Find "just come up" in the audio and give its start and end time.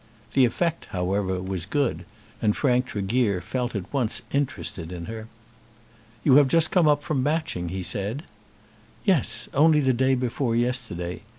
6.47-7.03